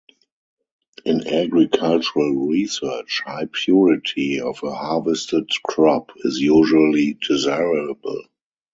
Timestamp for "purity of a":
3.53-4.71